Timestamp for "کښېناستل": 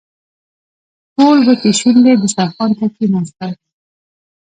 2.93-3.51